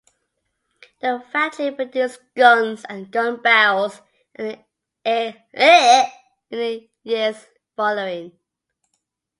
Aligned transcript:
The 1.01 1.23
factory 1.31 1.69
produced 1.69 2.21
guns 2.33 2.83
and 2.89 3.11
gun 3.11 3.39
barrels 3.39 4.01
in 4.33 4.59
the 5.03 6.87
years 7.03 7.45
following. 7.75 8.31